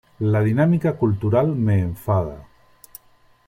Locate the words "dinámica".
0.41-0.97